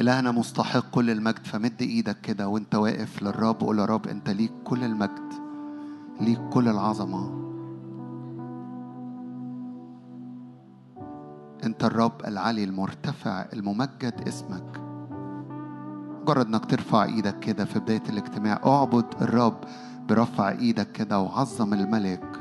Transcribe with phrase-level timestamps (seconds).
[0.00, 4.52] إلهنا مستحق كل المجد فمد إيدك كده وأنت واقف للرب وقول يا رب أنت ليك
[4.64, 5.32] كل المجد
[6.20, 7.40] ليك كل العظمة.
[11.64, 14.80] أنت الرب العلي المرتفع الممجد اسمك.
[16.22, 19.60] مجرد إنك ترفع إيدك كده في بداية الاجتماع اعبد الرب
[20.08, 22.39] برفع إيدك كده وعظم الملك.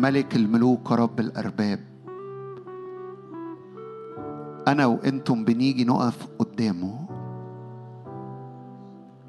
[0.00, 1.80] ملك الملوك رب الأرباب.
[4.68, 7.06] أنا وأنتم بنيجي نقف قدامه.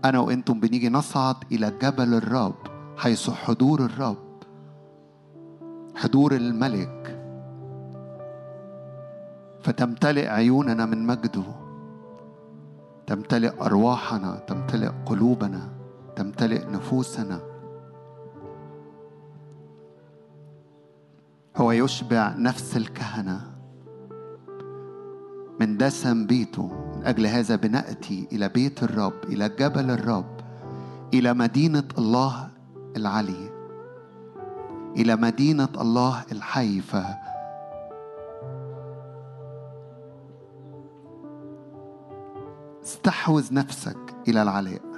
[0.05, 2.55] أنا وأنتم بنيجي نصعد إلى جبل الرب
[2.97, 4.17] حيث حضور الرب
[5.95, 7.19] حضور الملك.
[9.63, 11.49] فتمتلئ عيوننا من مجده.
[13.07, 15.69] تمتلئ أرواحنا تمتلئ قلوبنا
[16.15, 17.50] تمتلئ نفوسنا.
[21.71, 23.41] هو يشبع نفس الكهنة.
[25.59, 30.39] من دسم بيته من أجل هذا بنأتي إلى بيت الرب إلى جبل الرب
[31.13, 32.49] إلى مدينة الله
[32.97, 33.49] العلي
[34.97, 36.81] إلى مدينة الله الحي
[42.83, 44.90] استحوذ نفسك إلى العلاء.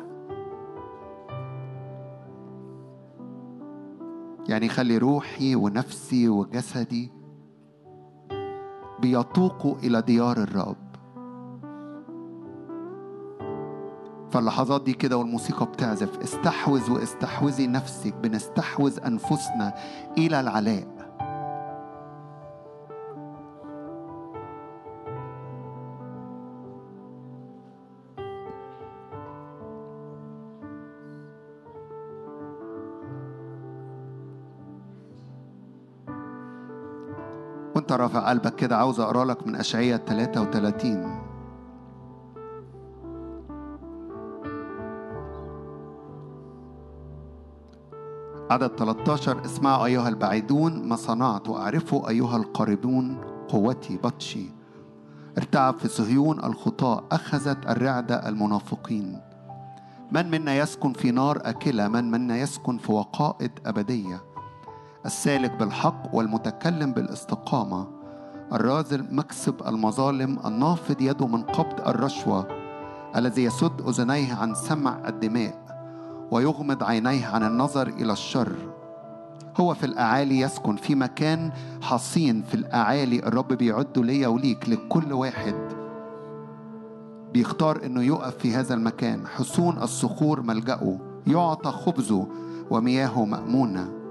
[4.54, 7.12] يعني خلي روحي ونفسي وجسدي
[9.00, 10.78] بيطوقوا إلى ديار الرب.
[14.31, 16.20] فاللحظات دي كده والموسيقى بتعزف.
[16.20, 19.74] استحوذ واستحوذي نفسك بنستحوذ أنفسنا
[20.18, 20.93] إلى العلاء.
[38.02, 41.34] وانت قلبك كده عاوز أقرأ لك من اشعياء 33
[48.52, 53.18] عدد 13 اسمعوا أيها البعيدون ما صنعت وأعرفوا أيها القريبون
[53.48, 54.46] قوتي بطشي.
[55.38, 59.20] ارتعب في صهيون الخطاة أخذت الرعدة المنافقين.
[60.12, 64.33] من منا يسكن في نار أكلة؟ من منا يسكن في وقائد أبدية؟
[65.06, 67.88] السالك بالحق والمتكلم بالاستقامة.
[68.53, 72.47] الرازل مكسب المظالم النافض يده من قبض الرشوة
[73.16, 75.64] الذي يسد أذنيه عن سمع الدماء
[76.31, 78.56] ويغمض عينيه عن النظر إلى الشر.
[79.59, 85.56] هو في الأعالي يسكن في مكان حصين في الأعالي الرب بيعده ليا وليك لكل واحد.
[87.34, 89.28] بيختار إنه يقف في هذا المكان.
[89.28, 90.97] حصون الصخور ملجأه.
[91.28, 92.28] يعطى خبزه
[92.72, 94.03] ومياهه مأمونة.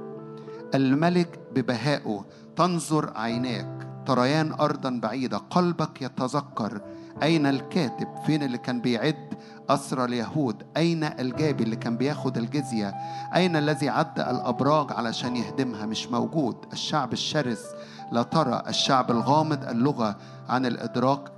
[0.74, 2.24] الملك ببهائه
[2.56, 6.80] تنظر عيناك تريان أرضا بعيدة قلبك يتذكر
[7.22, 9.34] أين الكاتب فين اللي كان بيعد
[9.70, 12.94] أسرى اليهود أين الجابي اللي كان بياخد الجزية
[13.34, 16.56] أين الذي عد الأبراج علشان يهدمها؟ مش موجود.
[16.72, 17.66] الشعب الشرس
[18.12, 18.62] لا ترى.
[18.68, 20.16] الشعب الغامض اللغة
[20.48, 21.32] عن الإدراك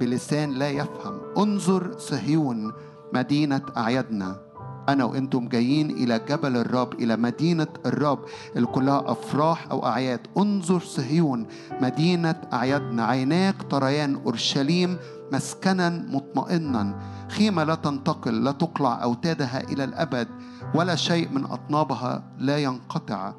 [0.00, 1.20] بلسان لا يفهم.
[1.38, 2.72] انظر صهيون
[3.14, 4.36] مدينة أعيادنا.
[4.88, 8.18] أنا وأنتم جايين إلى جبل الرب إلى مدينة الرب
[8.56, 10.20] اللي كلها أفراح أو أعياد.
[10.38, 11.46] انظر صهيون
[11.80, 13.04] مدينة أعيادنا.
[13.04, 14.96] عيناك تريان أورشليم
[15.32, 16.98] مسكنا مطمئنا.
[17.28, 20.28] خيمة لا تنتقل لا تقلع أوتادها إلى الأبد
[20.74, 23.32] ولا شيء من أطنابها لا ينقطع.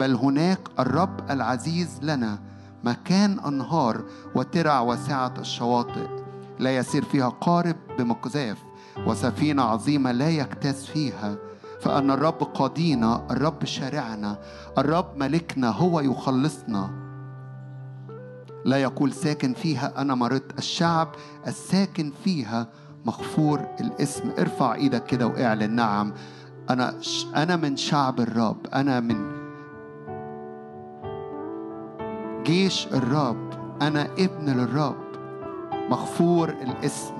[0.00, 2.38] بل هناك الرب العزيز لنا.
[2.84, 4.04] مكان أنهار
[4.34, 6.08] وترع وسعة الشواطئ.
[6.58, 8.67] لا يسير فيها قارب بمقذاف.
[9.06, 11.36] وسفينة عظيمة لا يكتاز فيها
[11.80, 14.38] فأن الرب قاضينا الرب شارعنا
[14.78, 16.90] الرب ملكنا هو يخلصنا.
[18.64, 21.08] لا يقول ساكن فيها أنا مرضت الشعب
[21.46, 22.66] الساكن فيها
[23.06, 24.30] مغفور الاسم.
[24.38, 26.12] ارفع إيدك كده واعلن نعم
[26.70, 26.94] أنا
[27.36, 29.38] أنا من شعب الرب أنا من
[32.42, 33.50] جيش الرب
[33.82, 35.08] أنا ابن للرب
[35.90, 37.17] مغفور الاسم.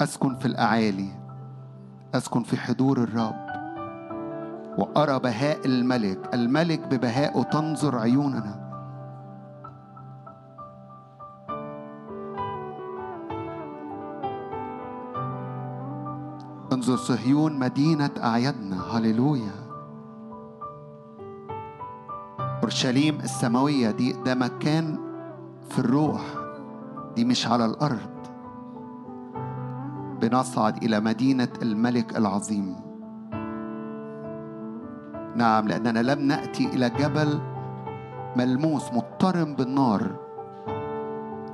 [0.00, 1.08] أسكن في الأعالي
[2.14, 3.44] أسكن في حضور الرب.
[4.78, 8.64] وأرى بهاء الملك الملك ببهائه تنظر عيوننا.
[16.72, 18.96] انظر صهيون مدينة أعيادنا.
[18.96, 19.52] هللويا.
[22.62, 24.98] أورشليم السماوية دي ده مكان
[25.70, 26.22] في الروح
[27.16, 28.13] دي مش على الأرض.
[30.24, 32.76] بنصعد إلى مدينة الملك العظيم.
[35.36, 37.40] نعم لأننا لم نأتي إلى جبل
[38.36, 40.02] ملموس مضطرم بالنار.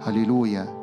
[0.06, 0.80] هللويا.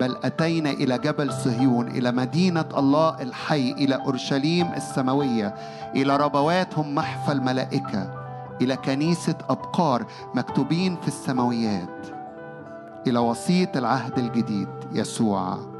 [0.00, 5.54] بل أتينا إلى جبل صهيون إلى مدينة الله الحي إلى أورشليم السماوية
[5.96, 8.14] إلى ربوات هم محفى الملائكة
[8.62, 12.06] إلى كنيسة أبقار مكتوبين في السماويات
[13.06, 15.79] إلى وسيط العهد الجديد يسوع.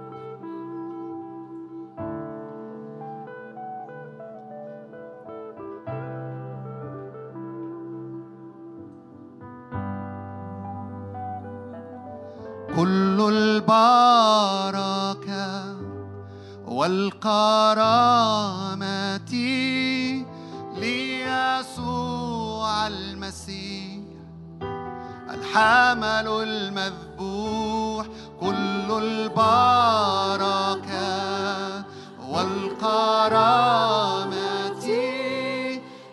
[13.61, 15.51] كل البركة
[17.81, 19.31] والكرامة
[20.77, 24.01] ليسوع المسيح
[25.31, 28.07] الحمل المذبوح
[28.41, 29.41] كل البركة
[32.29, 33.81] والكرامة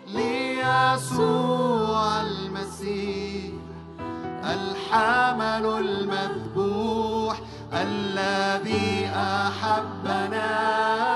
[0.06, 3.52] ليسوع المسيح
[4.44, 5.97] الحمل المذبوح
[7.72, 11.07] الذي أحبنا.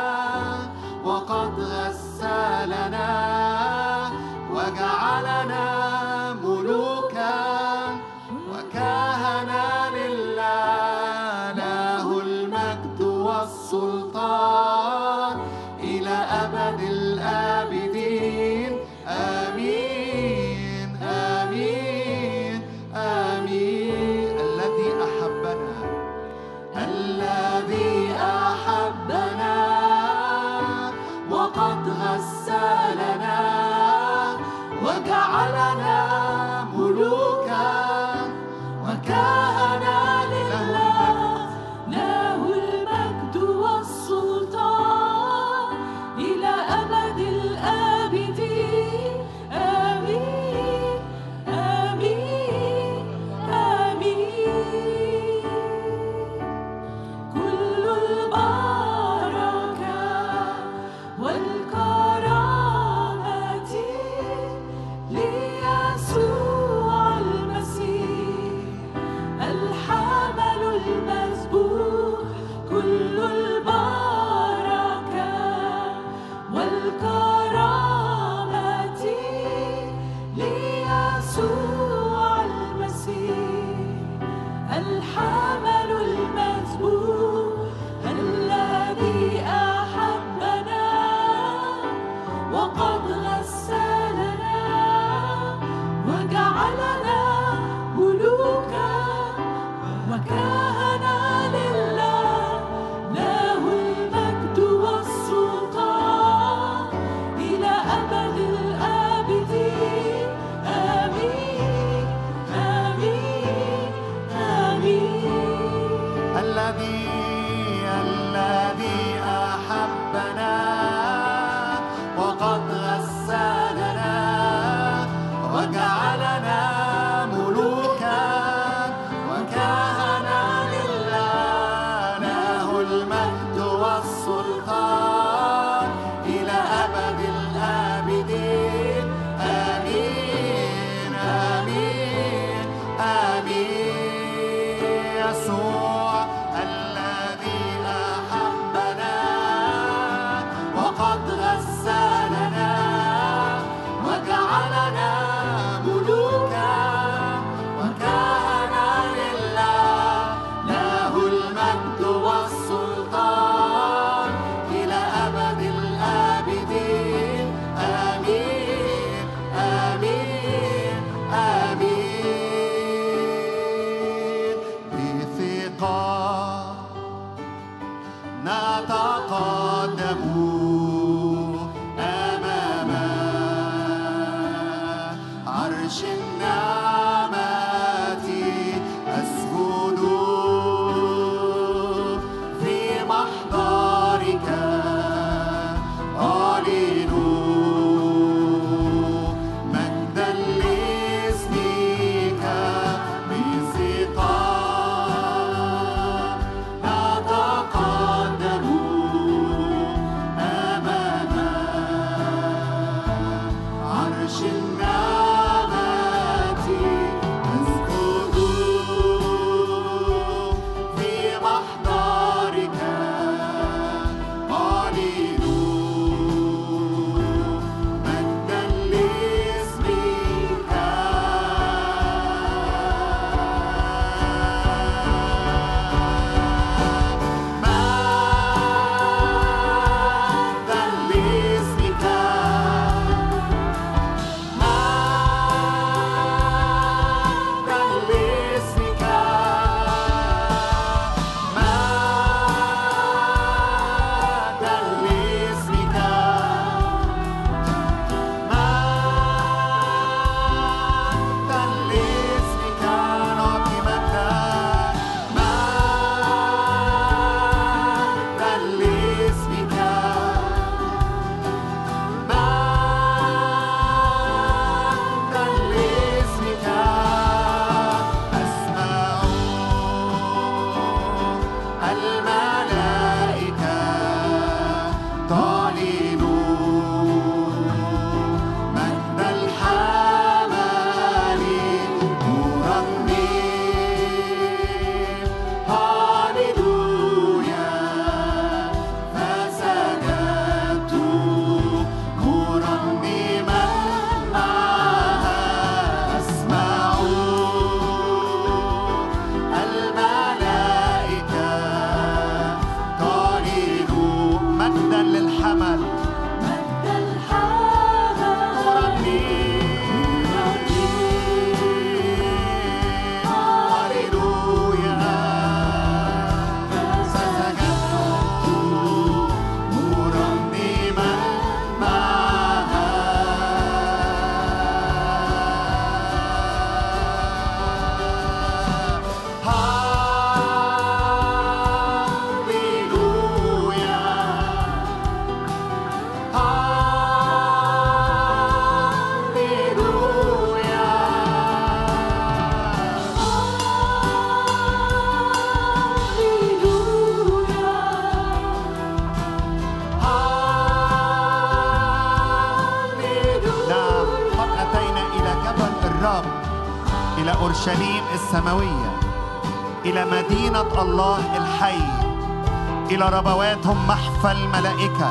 [373.02, 375.10] إلى ربواتهم محفى الملائكة.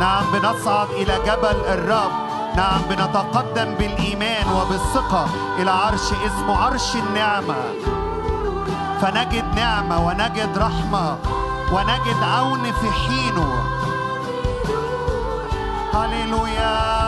[0.00, 2.10] نعم بنصعد إلى جبل الرب.
[2.56, 5.26] نعم بنتقدم بالإيمان وبالثقة.
[5.58, 7.54] إلى عرش اسمه عرش النعمة.
[9.00, 11.18] فنجد نعمة ونجد رحمة
[11.72, 13.52] ونجد عون في حينه.
[15.94, 17.07] هللويا.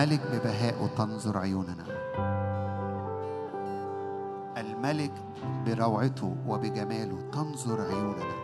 [0.00, 1.84] الملك ببهائه تنظر عيوننا.
[4.56, 5.12] الملك
[5.66, 8.36] بروعته وبجماله تنظر عيوننا.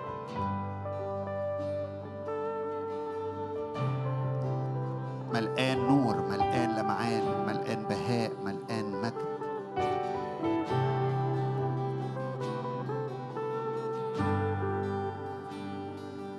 [5.35, 9.27] ملقان نور ملقان لمعان ملقان بهاء ملقان مجد.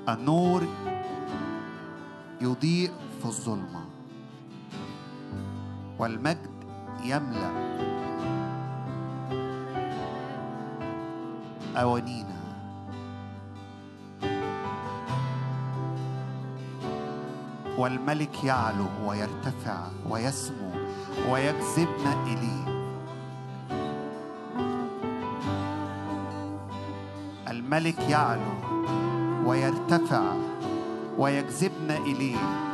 [0.10, 0.47] النور
[7.18, 7.52] يملا
[11.78, 12.38] أوانينا.
[17.78, 19.78] والملك يعلو ويرتفع
[20.10, 20.72] ويسمو
[21.30, 22.68] ويجذبنا إليه.
[27.50, 28.54] الملك يعلو
[29.46, 30.34] ويرتفع
[31.18, 32.67] ويجذبنا إليه.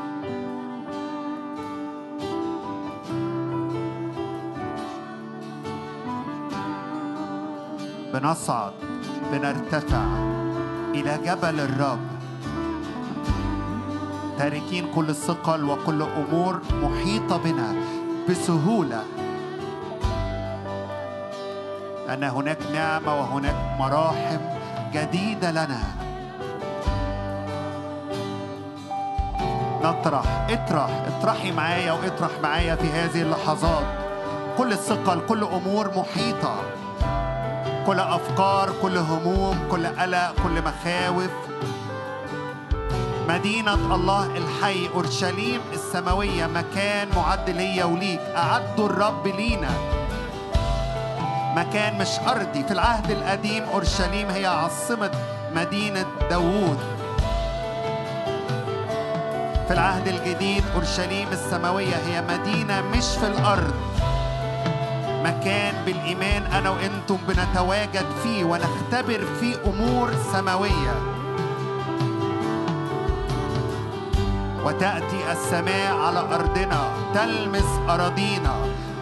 [8.23, 8.73] بنصعد
[9.31, 10.03] بنرتفع
[10.95, 11.99] إلى جبل الرب.
[14.37, 17.75] تاركين كل الثقل وكل أمور محيطة بنا
[18.29, 19.03] بسهولة.
[22.09, 24.39] أن هناك نعمة وهناك مراحم
[24.93, 25.83] جديدة لنا.
[29.83, 33.85] نطرح اطرح اطرحي معايا وإطرح معايا في هذه اللحظات.
[34.57, 36.82] كل الثقل كل أمور محيطة.
[37.87, 41.31] كل أفكار كل هموم كل قلق كل مخاوف.
[43.29, 49.69] مدينة الله الحي أورشليم السماوية مكان معد ليا وليك أعده الرب لينا.
[51.55, 55.11] مكان مش أرضي في العهد القديم أورشليم هي عاصمة
[55.55, 56.79] مدينة داوود.
[59.67, 63.73] في العهد الجديد أورشليم السماوية هي مدينة مش في الأرض.
[65.23, 70.95] مكان بالإيمان أنا وأنتم بنتواجد فيه ونختبر فيه أمور سماوية.
[74.65, 78.55] وتأتي السماء على أرضنا تلمس أراضينا.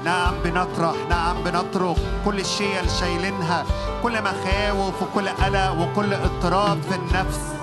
[0.05, 1.97] نعم بنطرح نعم بنطرق.
[2.25, 3.65] كل الشيء اللي شايلينها
[4.03, 7.60] كل مخاوف وكل قلق وكل اضطراب في النفس.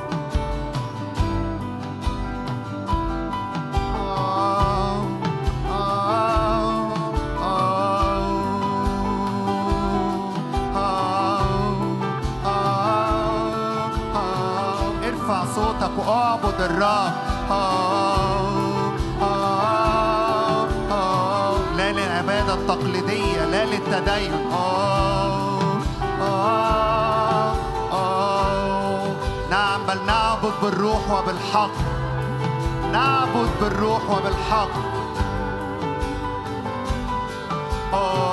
[16.45, 17.13] واعبد الرب.
[21.77, 24.33] لا للعبادة التقليدية لا للتدين.
[29.51, 31.71] نعم بل نعبد بالروح وبالحق.
[32.93, 34.69] نعبد بالروح وبالحق.
[37.93, 38.28] لك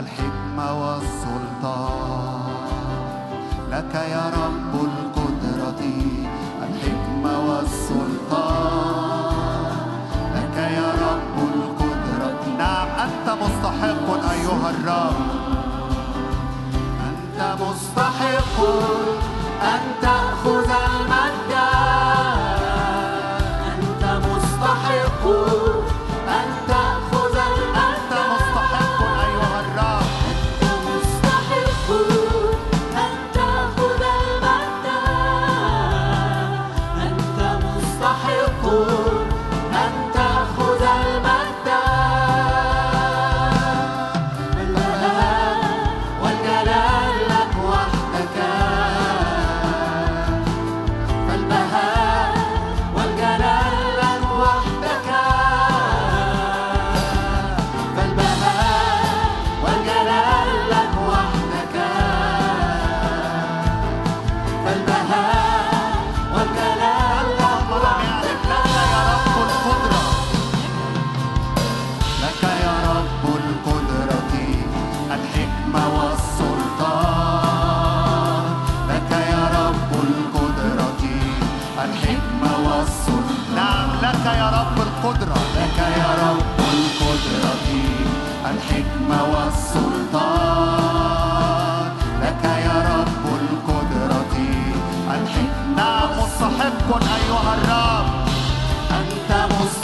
[0.00, 2.40] الحكمة والسلطان.
[3.70, 5.82] لك يا رب القدرة
[6.66, 8.94] الحكمة والسلطان.
[10.36, 12.42] لك يا رب القدرة.
[12.58, 15.20] نعم أنت مستحق أيها الرب.
[17.08, 18.56] أنت مستحق
[19.72, 20.59] أن تأخذ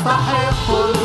[0.06, 0.95] مستحق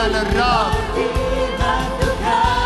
[0.00, 0.72] هللويا للرب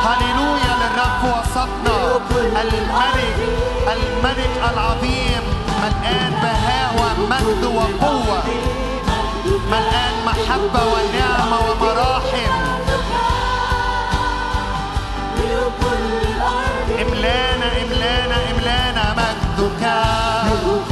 [0.07, 2.21] هللويا للرب وسطنا
[2.63, 3.39] الملك
[3.93, 5.43] الملك العظيم
[5.83, 8.43] ملقان بهاء ومجد وقوة
[9.71, 12.55] ملقان محبة ونعمة ومراحم
[17.03, 19.83] إملانا إملانا إملانا مجدك
[20.47, 20.91] ملوك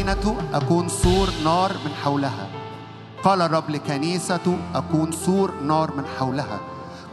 [0.00, 2.48] مدينته أكون سور نار من حولها.
[3.24, 6.60] قال الرب لكنيسته أكون سور نار من حولها.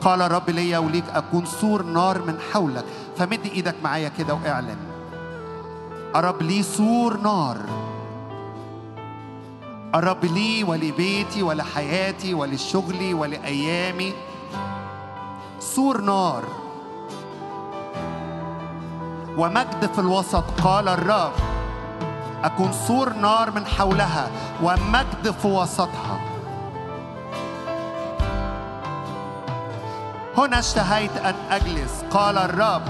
[0.02, 2.86] قال الرب ليا وليكي أكون سور نار من حولك.
[3.18, 4.78] فمد إيدك معايا كده وإعلن.
[6.16, 7.58] الرب لي سور نار.
[9.96, 14.14] الرب لي ولبيتي ولحياتي ولشغلي ولأيامي.
[15.60, 16.44] سور نار.
[19.38, 21.47] ومجد في الوسط قال الرب.
[22.44, 24.28] أكون سور نار من حولها
[24.64, 26.20] ومجد في وسطها.
[30.38, 32.82] هنا اشتهيت أن أجلس قال الرب.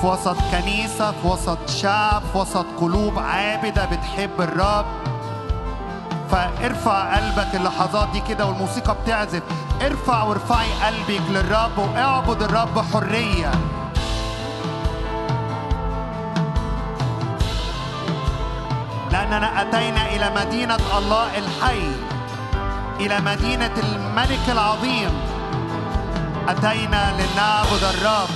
[0.00, 4.86] في وسط كنيسة في وسط شعب في وسط قلوب عابدة بتحب الرب.
[6.30, 9.42] فارفع قلبك اللحظات دي كده والموسيقى بتعزف.
[9.82, 13.50] ارفع وارفعي قلبك للرب واعبد الرب حرية.
[19.36, 21.92] لأننا أتينا إلى مدينة الله الحي
[23.00, 25.10] إلى مدينة الملك العظيم.
[26.48, 28.28] أتينا لنعبد الرب.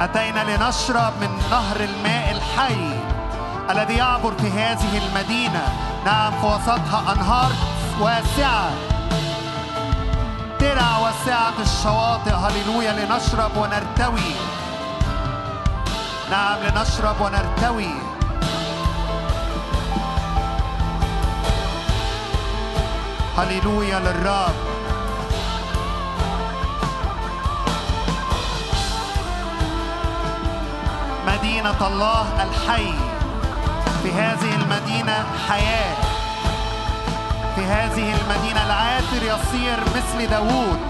[0.00, 2.96] أتينا لنشرب من نهر الماء الحي
[3.70, 5.62] الذي يعبر في هذه المدينة.
[6.06, 7.52] نعم في وسطها أنهار
[8.00, 8.70] واسعة.
[10.58, 12.32] ترع واسعة الشواطئ.
[12.32, 14.32] هللويا لنشرب ونرتوي.
[16.32, 17.94] نعم لنشرب ونرتوي.
[23.38, 24.54] هللويا للرب.
[31.26, 32.94] مدينة الله الحي.
[34.02, 35.96] في هذه المدينة حياة.
[37.56, 40.80] في هذه المدينة العاثر يصير مثل داوود.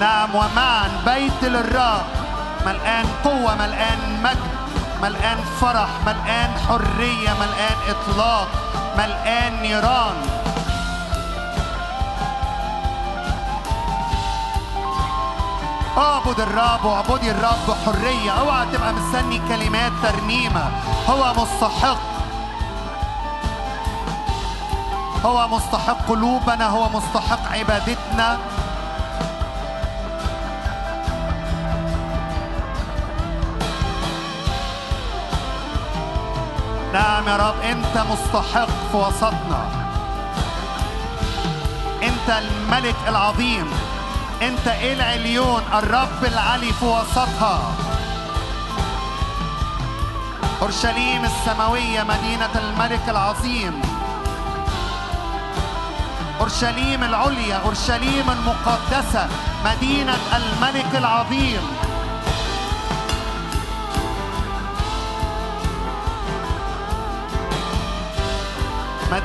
[0.00, 2.21] نعم ومعا بيت للرب.
[2.66, 4.52] ملآن قوة ملآن مجد
[5.02, 8.48] ملآن فرح ملآن حرية ملآن إطلاق
[8.98, 10.16] ملآن نيران.
[15.98, 18.30] اعبد الرب واعبدي الرب بحرية.
[18.30, 20.64] اوعى تبقى مستني كلمات ترنيمة.
[21.08, 21.98] هو مستحق.
[25.24, 28.38] هو مستحق قلوبنا هو مستحق عبادتنا.
[36.92, 37.60] نعم يا رب.
[37.60, 39.68] انت مستحق في وسطنا.
[42.02, 43.70] انت الملك العظيم.
[44.42, 45.62] انت العليون.
[45.74, 47.60] الرب العلي في وسطها.
[50.62, 53.82] أورشليم السماوية مدينة الملك العظيم.
[56.40, 59.28] أورشليم العليا أورشليم المقدسة
[59.64, 61.91] مدينة الملك العظيم.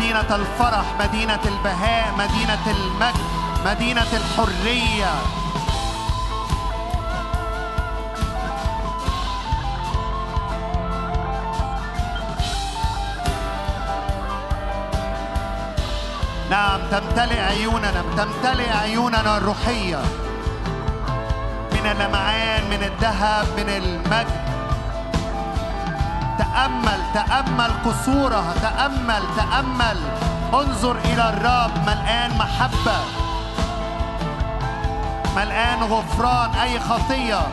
[0.08, 3.22] مدينة الفرح مدينة البهاء مدينة المجد
[3.66, 5.14] مدينة الحرية.
[16.50, 20.02] نعم تمتلئ عيوننا تمتلئ عيوننا الروحية.
[21.72, 24.47] من اللمعان من الذهب من المجد.
[26.38, 29.98] تأمل تأمل قصورها تأمل تأمل.
[30.54, 32.98] انظر إلى الرب ملآن محبة.
[35.36, 37.48] ملآن غفران أي خطية.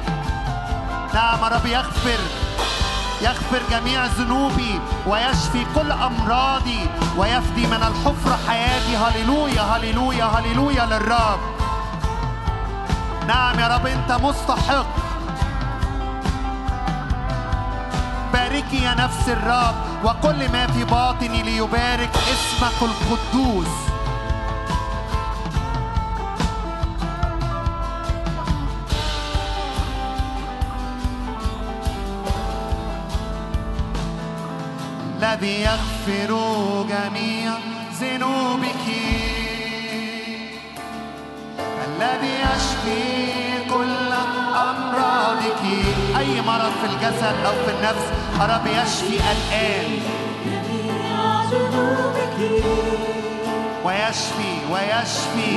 [1.14, 2.18] نعم رب يغفر
[3.22, 8.96] يغفر جميع ذنوبي ويشفي كل أمراضي ويفدي من الحفرة حياتي.
[8.96, 11.40] هللويا هللويا هللويا للرب.
[13.26, 15.03] نعم يا رب أنت مستحق.
[18.54, 23.66] باركي يا نفس الرب وكل ما في باطني ليبارك اسمك القدوس.
[35.22, 36.30] الذي يغفر
[36.88, 37.52] جميع
[38.00, 38.86] ذنوبك.
[41.86, 43.04] الذي يشفي
[43.70, 44.12] كل
[45.44, 45.84] أمراضك
[46.18, 48.06] أي مرض في الجسد أو في النفس
[48.40, 50.00] الرب يشفي الآن.
[53.84, 55.52] ويشفي ويشفي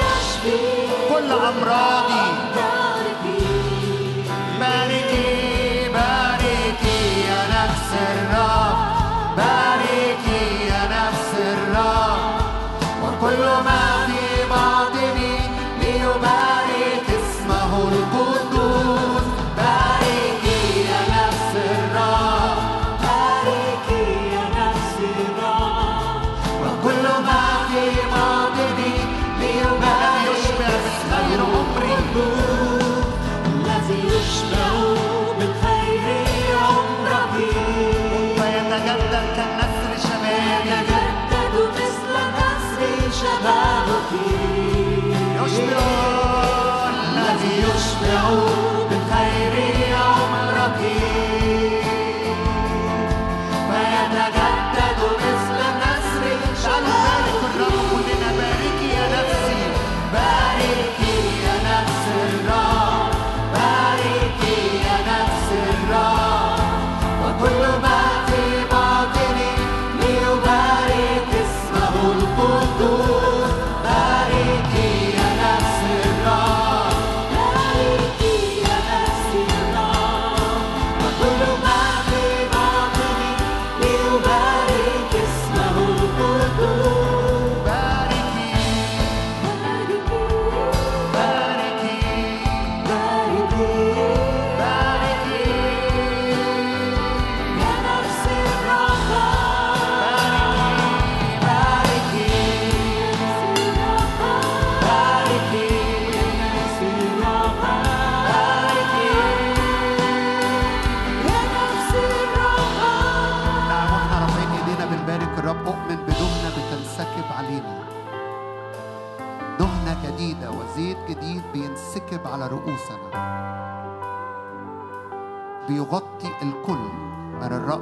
[0.00, 0.56] يشفي
[1.08, 2.26] كل أمراضي.
[4.60, 8.71] باركي باركي يا نفس الرب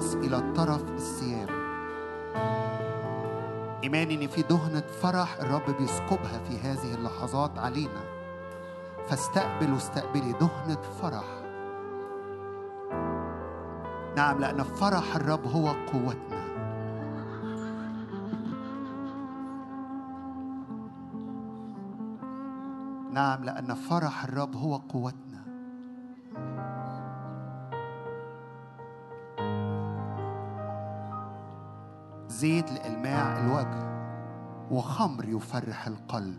[0.01, 1.49] الرأس إلى الطرف الثياب.
[3.85, 8.01] إيماني إن في دهنة فرح الرب بيسكبها في هذه اللحظات علينا.
[9.09, 11.25] فاستقبل واستقبلي دهنة فرح.
[14.17, 16.41] نعم لأن فرح الرب هو قوتنا.
[23.13, 25.30] نعم لأن فرح الرب هو قوتنا.
[32.41, 33.91] زيت لإلماع الوجه
[34.71, 36.39] وخمر يفرح القلب.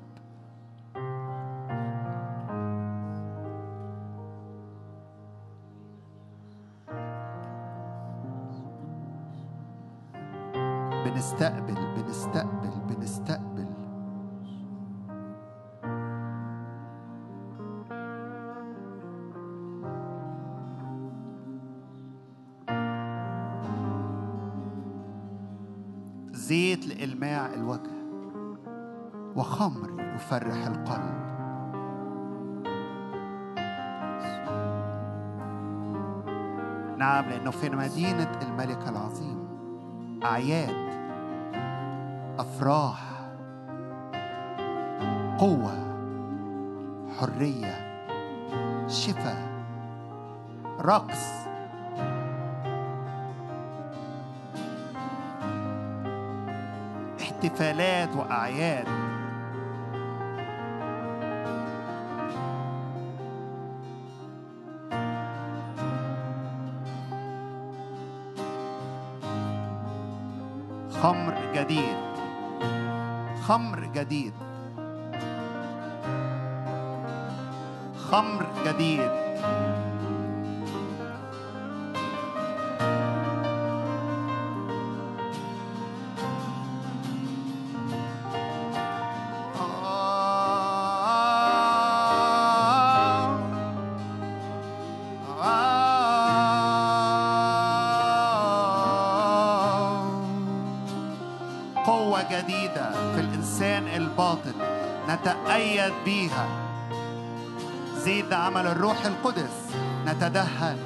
[11.06, 12.61] بنستقبل بنستقبل.
[27.02, 27.92] زيت لإلماع الوجه
[29.36, 31.22] وخمر يفرح القلب.
[36.98, 39.48] نعم لأنه في مدينة الملك العظيم
[40.24, 40.92] أعياد
[42.40, 43.00] أفراح
[45.38, 45.74] قوة
[47.20, 48.06] حرية
[48.88, 49.52] شفاء
[50.80, 51.51] رقص.
[57.44, 58.88] احتفالات وأعياد.
[71.02, 71.98] خمر جديد.
[73.44, 74.34] خمر جديد.
[78.12, 79.31] خمر جديد.
[102.32, 104.54] جديدة في الإنسان الباطن
[105.10, 106.48] نتأيد بيها.
[107.98, 110.78] زيد عمل الروح القدس نتدهن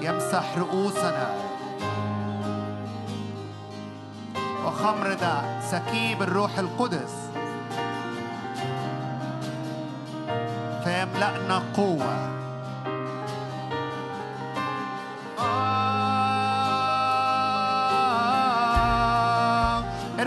[0.00, 1.34] يمسح رؤوسنا.
[4.66, 7.14] وخمر ده سكيب الروح القدس.
[10.84, 12.43] فيملأنا قوة.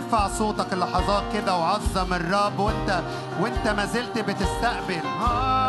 [0.07, 3.01] ارفع صوتك اللحظات كده وعظم الرب وانت
[3.41, 5.01] وانت ما زلت بتستقبل.
[5.21, 5.66] آه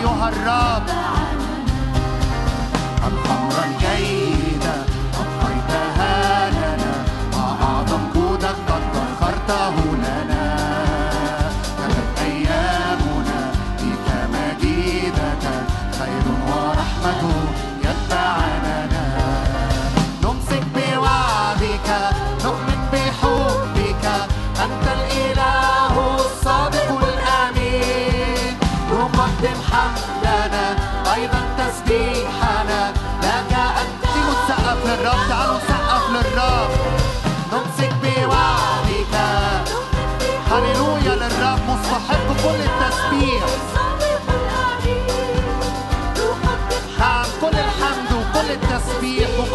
[0.00, 0.99] أيها الرب.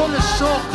[0.05, 0.74] on the shore.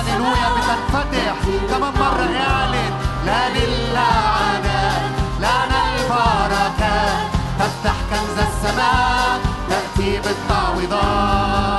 [0.00, 1.34] هللويا بتنفتح
[1.70, 2.90] كمان مرة اعلن
[3.26, 7.28] لا للعناء لنا البركة
[7.58, 9.40] تفتح كنز السماء
[9.70, 11.75] تأتي بالتعويضات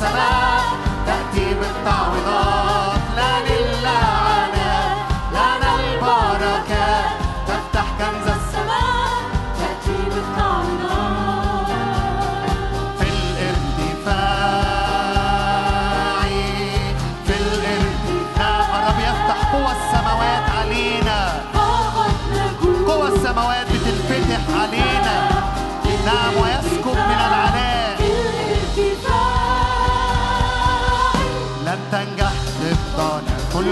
[0.00, 0.29] 拜拜。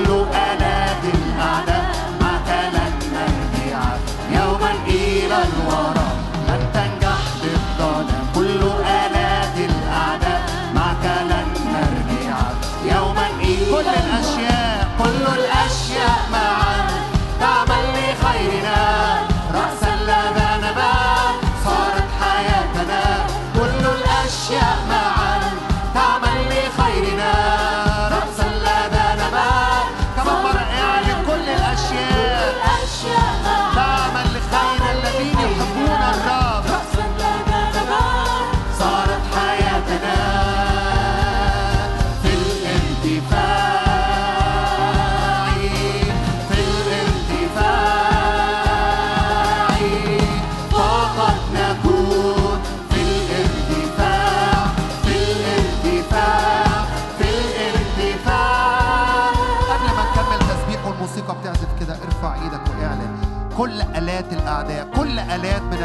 [0.07, 0.48] Lord.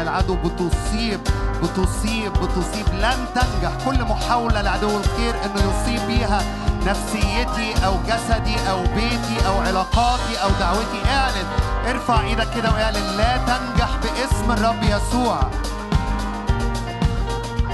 [0.04, 1.20] العدو بتصيب
[1.62, 2.86] بتصيب بتصيب.
[2.94, 3.72] لن تنجح.
[3.86, 6.42] كل محاولة لعدو الخير أنه يصيب بيها
[6.86, 11.00] نفسيتي أو جسدي أو بيتي أو علاقاتي أو دعوتي.
[11.08, 11.46] اعلن.
[11.88, 13.16] ارفع إيدك كده واعلن.
[13.16, 15.40] لا تنجح باسم الرب يسوع.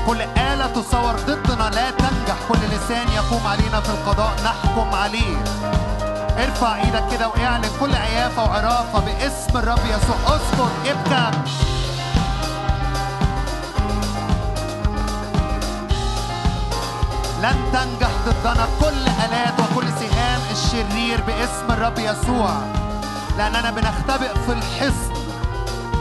[0.07, 1.71] كل آلة تصور ضدنا.
[1.71, 2.37] لا تنجح.
[2.49, 4.33] كل لسان يقوم علينا في القضاء.
[4.45, 5.37] نحكم عليه.
[6.45, 7.71] ارفع إيدك كده واعلن.
[7.81, 10.17] كل عيافة وعرافة باسم الرب يسوع.
[10.37, 11.39] اسكت ابكى
[17.43, 22.51] لن تنجح ضدنا كل آلات وكل سهام الشرير باسم الرب يسوع.
[23.39, 25.13] لأننا بنختبئ في الحصن.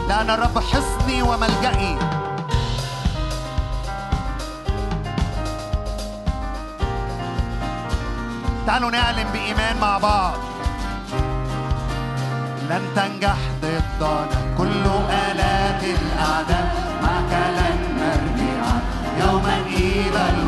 [0.08, 1.98] لأن الرب حصني وملجئي.
[8.66, 10.34] تعالوا نعلن بإيمان مع بعض.
[12.70, 14.26] لن تنجح ضدنا
[14.58, 14.84] كل
[15.30, 16.74] آلات الأعداء.
[17.02, 18.64] معك لن نرجع
[19.26, 20.39] يوما إلى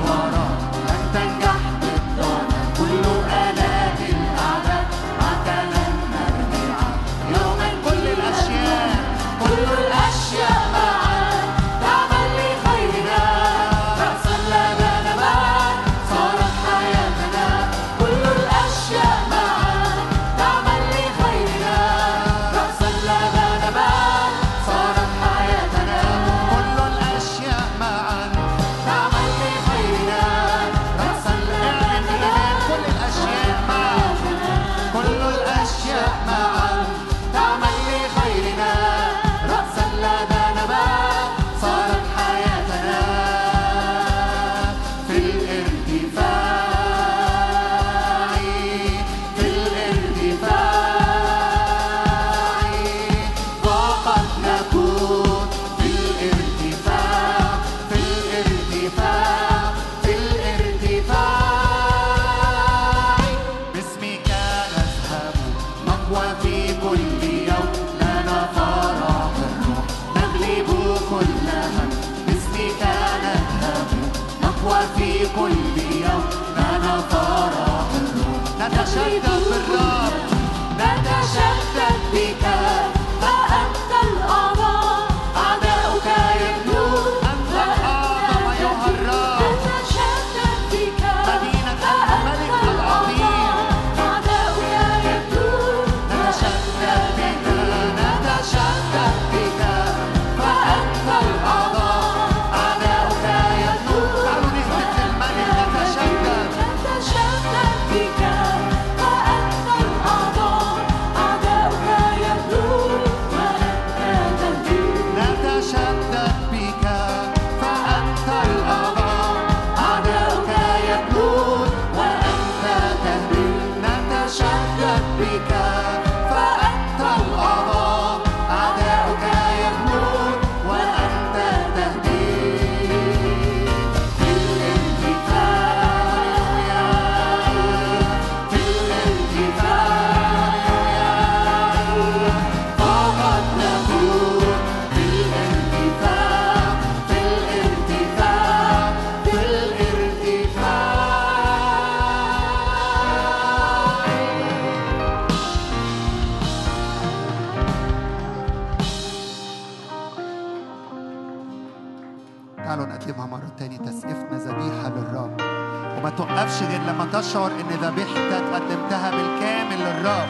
[167.33, 170.29] تشعر إن ذبيحتك قدمتها بالكامل للرب.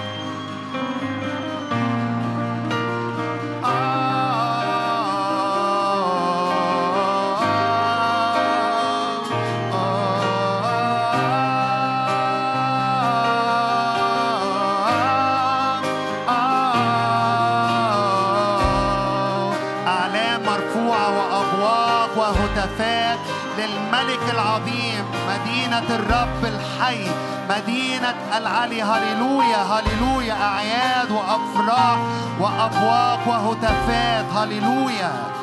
[23.59, 25.01] للملك العظيم.
[25.43, 27.07] مدينة الرب الحي
[27.51, 28.82] مدينة العلي.
[28.82, 30.34] هللويا هللويا.
[30.43, 31.99] أعياد وأفراح
[32.40, 34.24] وأبواق وهتافات.
[34.36, 35.41] هللويا.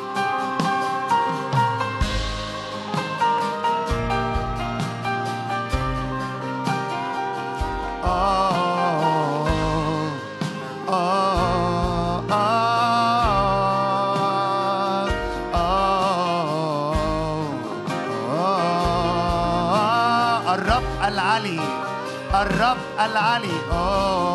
[21.40, 21.60] العلي
[22.34, 24.29] الرب العلي أوه.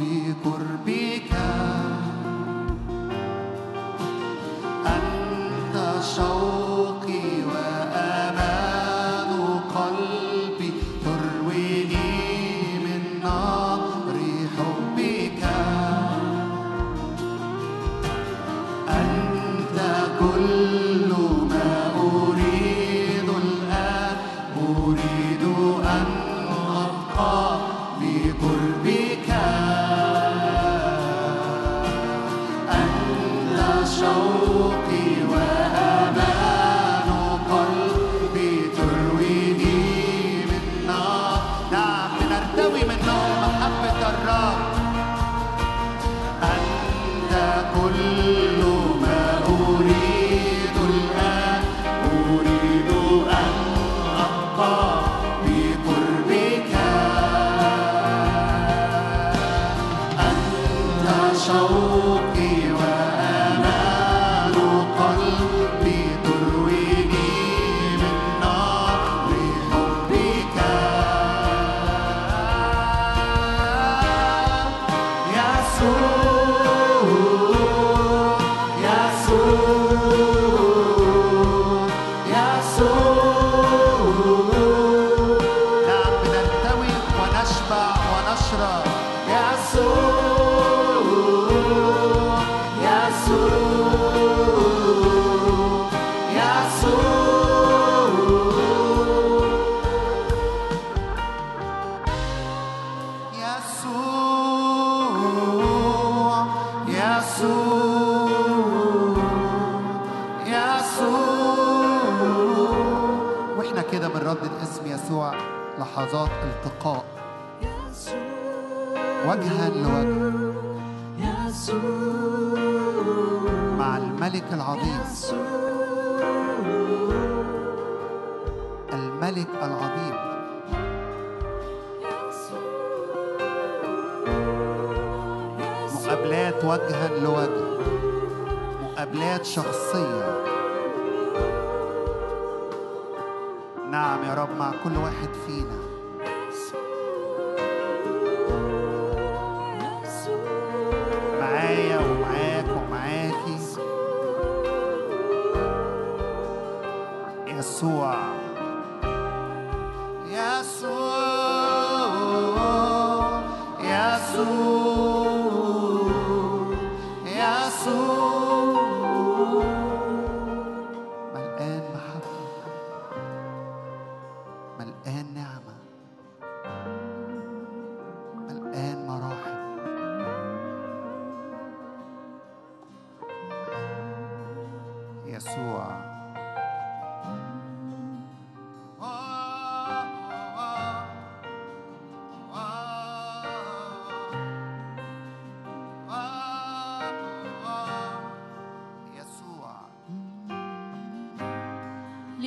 [0.00, 1.30] بقربك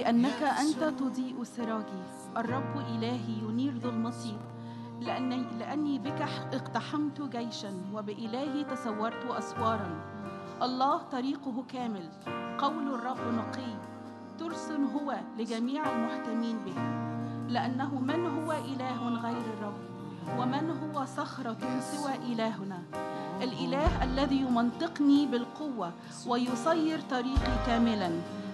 [0.03, 2.03] لأنك أنت تضيء سراجي.
[2.37, 4.37] الرب إلهي ينير ظلمتي
[5.01, 6.21] لأني, لأني بك
[6.53, 9.89] اقتحمت جيشا وبإلهي تسورت أسوارا.
[10.61, 12.09] الله طريقه كامل.
[12.57, 13.71] قول الرب نقي.
[14.39, 16.77] ترس هو لجميع المحتمين به.
[17.47, 19.79] لأنه من هو إله غير الرب؟
[20.39, 22.83] ومن هو صخرة سوى إلهنا؟
[23.41, 25.91] الإله الذي يمنطقني بالقوة
[26.27, 28.11] ويصير طريقي كاملا.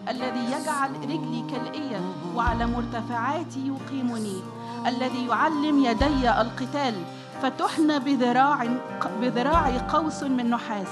[0.09, 2.01] الذي يجعل رجلي كالإية
[2.35, 4.41] وعلى مرتفعاتي يقيمني
[4.87, 6.93] الذي يعلم يدي القتال
[7.41, 8.67] فتحنى بذراع
[9.21, 10.87] بذراعي قوس من نحاس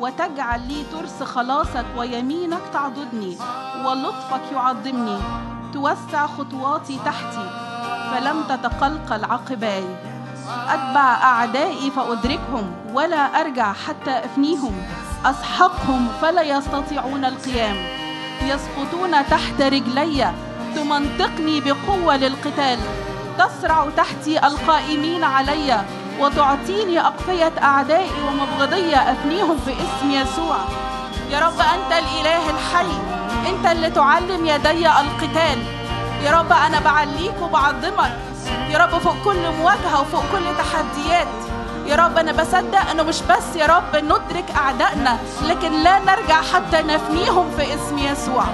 [0.00, 3.36] وتجعل لي ترس خلاصك ويمينك تعضدني
[3.84, 5.18] ولطفك يعظمني
[5.72, 7.50] توسع خطواتي تحتي
[8.12, 9.84] فلم تتقلقل عقباي
[10.68, 14.82] أتبع أعدائي فأدركهم ولا أرجع حتى أفنيهم
[15.24, 17.76] أسحقهم فلا يستطيعون القيام.
[18.48, 20.32] يسقطون تحت رجلي
[20.76, 22.78] تمنطقني بقوة للقتال.
[23.38, 25.84] تسرع تحتي القائمين علي
[26.20, 30.56] وتعطيني أقفية أعدائي ومبغضية أفنيهم في اسم يسوع.
[31.30, 32.92] يا رب أنت الإله الحي
[33.50, 35.58] أنت اللي تعلم يدي القتال.
[36.24, 38.12] يا رب أنا بعليك وبعظمك
[38.70, 41.28] يا رب فوق كل مواجهة وفوق كل تحديات.
[41.86, 46.82] يا رب أنا بصدق أنه مش بس يا رب ندرك أعدائنا لكن لا نرجع حتى
[46.82, 48.44] نفنيهم في اسم يسوع.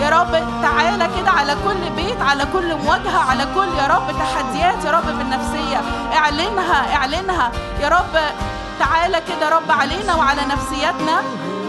[0.00, 4.84] يا رب تعالى كده على كل بيت على كل مواجهة على كل يا رب تحديات
[4.84, 5.80] يا رب بالنفسية
[6.12, 7.52] اعلنها اعلنها.
[7.80, 8.18] يا رب
[8.78, 11.22] تعالى كده رب علينا وعلى نفسياتنا.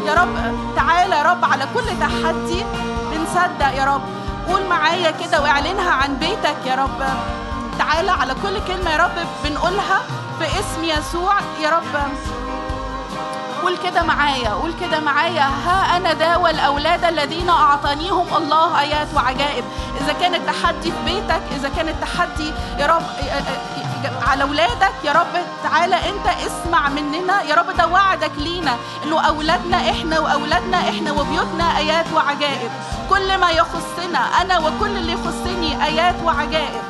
[0.05, 0.35] يا رب
[0.75, 2.65] تعالى يا رب على كل تحدي
[3.11, 4.01] بنصدق يا رب.
[4.47, 7.03] قول معايا كده واعلنها عن بيتك يا رب.
[7.81, 9.99] تعالى على كل كلمة يا رب بنقولها
[10.39, 11.33] في اسم يسوع.
[11.61, 12.11] يا رب
[13.61, 15.49] قول كده معايا قول كده معايا.
[15.65, 19.63] ها أنا ذا والأولاد الذين أعطانيهم الله آيات وعجائب.
[20.01, 23.03] إذا كان التحدي في بيتك إذا كان التحدي يا رب
[24.27, 27.41] على أولادك يا رب تعالى أنت اسمع مننا.
[27.41, 32.71] يا رب ده وعدك لينا إنه أولادنا إحنا وأولادنا إحنا وبيوتنا آيات وعجائب.
[33.09, 36.83] كل ما يخصنا أنا وكل اللي يخصني آيات وعجائب.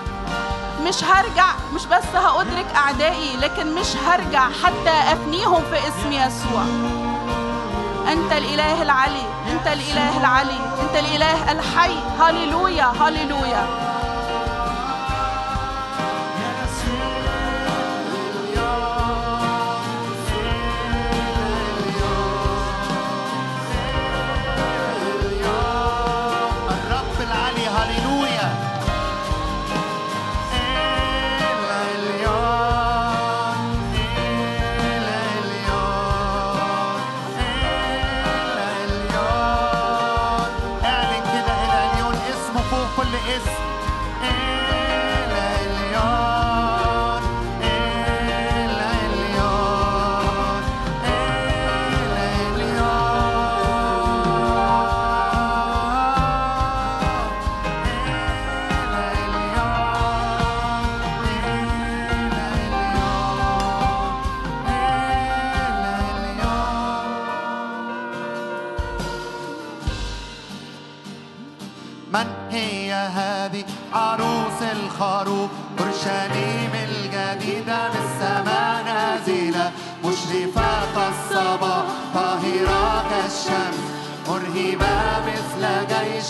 [0.88, 6.64] مش هرجع مش بس هأدرك أعدائي لكن مش هرجع حتى أفنيهم في اسم يسوع.
[8.12, 11.96] أنت الإله العلي أنت الإله العلي أنت الإله الحي.
[12.20, 13.91] هللويا هللويا.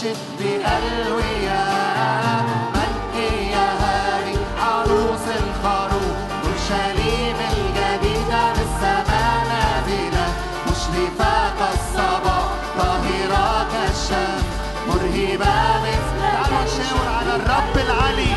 [0.01, 1.63] جيش بألوية
[2.73, 6.17] من هي هذه؟ عروس الخروف.
[6.43, 10.27] أورشليم الجديدة بالسماء نازلة.
[10.67, 12.39] مشرفة كالصبا
[12.77, 14.45] طاهرة كالشمس
[14.87, 18.35] مرهبة مثل تعالوا نشاور على الرب العلي.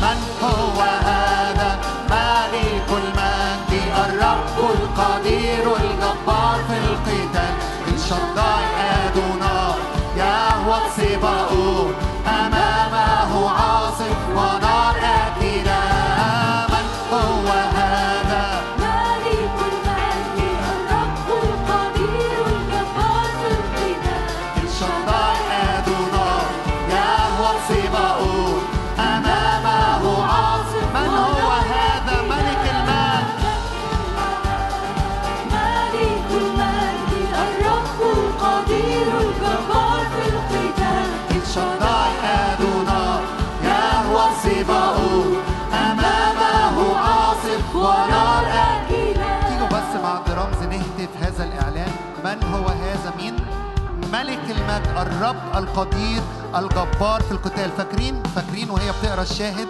[0.00, 1.78] من هو هذا؟
[2.10, 3.72] مالك المجد.
[4.04, 7.54] الرب القدير الجبار في القتال.
[7.94, 8.67] الشداي
[54.18, 56.22] ملك المجد الرب القدير
[56.56, 57.70] الجبار في القتال.
[57.70, 59.68] فاكرين؟ فاكرين وهي بتقرأ الشاهد؟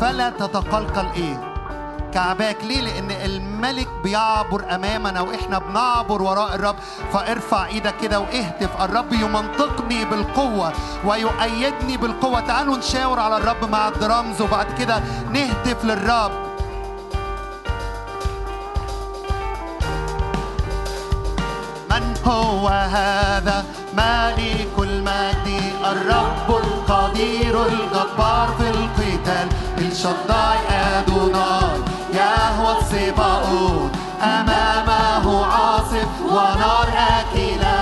[0.00, 1.54] فلا تتقلقل إيه؟
[2.14, 2.56] كعباك.
[2.64, 6.76] ليه؟ لأن الملك بيعبر أمامنا وإحنا بنعبر وراء الرب.
[7.12, 8.80] فارفع إيدك كده واهتف.
[8.80, 10.72] الرب يمنطقني بالقوة
[11.04, 12.40] ويؤيدني بالقوة.
[12.40, 16.32] تعالوا نشاور على الرب مع الدرامز وبعد كده نهتف للرب.
[21.90, 23.64] من هو هذا؟
[23.96, 29.48] مالك المجد الرب القدير الجبار في القتال.
[29.78, 31.78] الشداي أدونار
[32.14, 33.90] يهوى السباقون
[34.22, 36.88] أمامه عاصف ونار
[37.18, 37.78] أكلة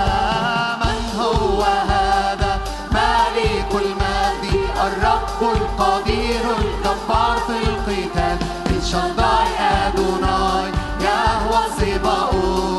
[0.82, 2.60] من هو هذا؟
[2.92, 8.38] مالك المجد الرب القدير الجبار في القتال.
[8.76, 10.68] الشداي أدونار
[11.00, 12.77] يهوى السباقون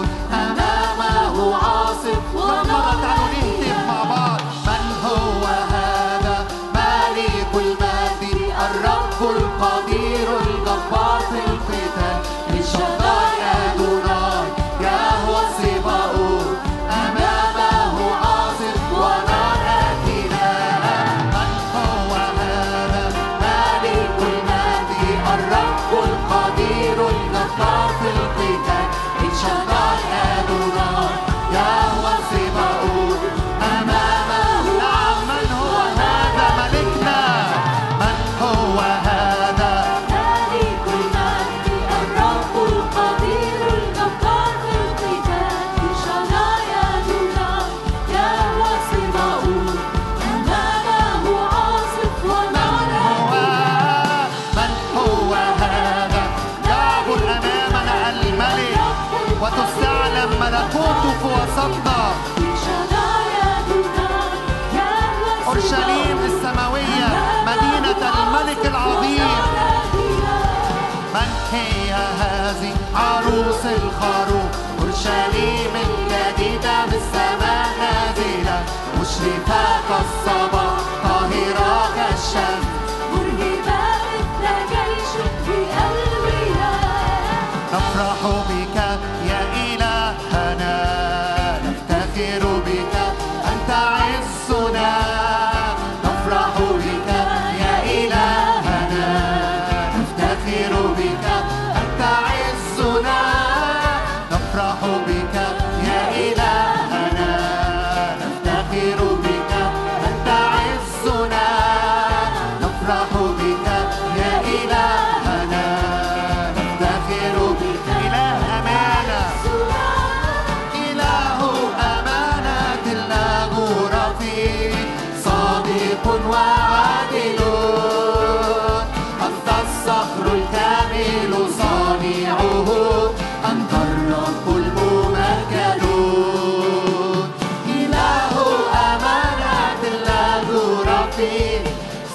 [88.21, 88.58] hold me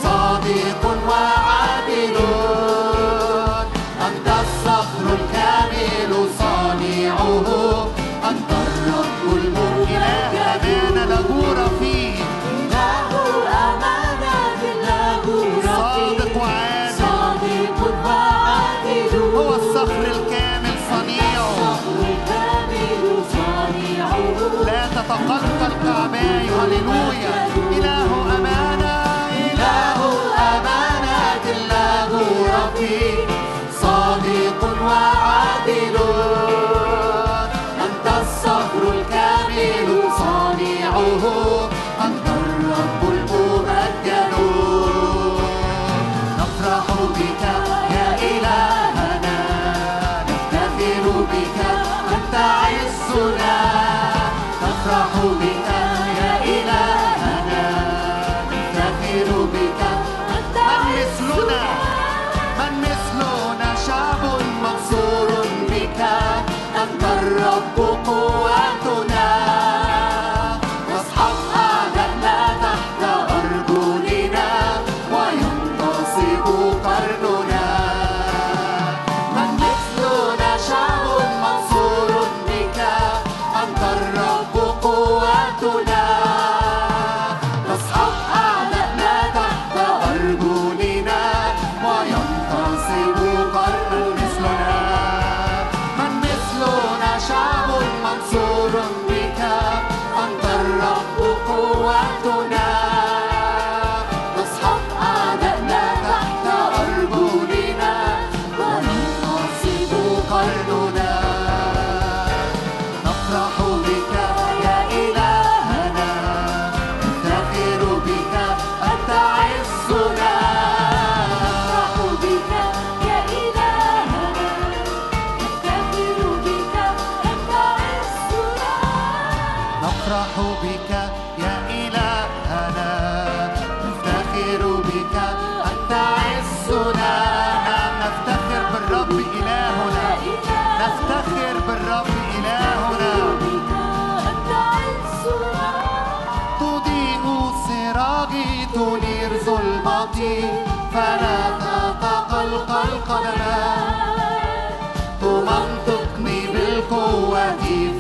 [0.05, 1.54] صادق وعدل